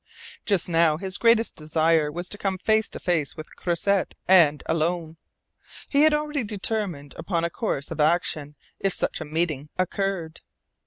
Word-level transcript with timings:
Just 0.47 0.67
now 0.67 0.97
his 0.97 1.19
greatest 1.19 1.55
desire 1.55 2.11
was 2.11 2.27
to 2.29 2.37
come 2.39 2.57
face 2.57 2.89
to 2.89 2.99
face 2.99 3.37
with 3.37 3.55
Croisset 3.55 4.15
and 4.27 4.63
alone. 4.65 5.17
He 5.89 6.01
had 6.01 6.13
already 6.15 6.43
determined 6.43 7.13
upon 7.19 7.43
a 7.43 7.51
course 7.51 7.91
of 7.91 7.99
action 7.99 8.55
if 8.79 8.95
such 8.95 9.21
a 9.21 9.25
meeting 9.25 9.69
occurred. 9.77 10.41